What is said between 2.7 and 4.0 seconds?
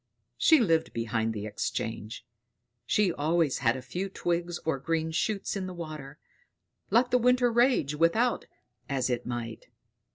She always had a